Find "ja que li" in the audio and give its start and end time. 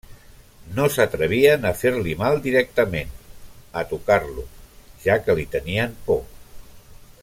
5.07-5.49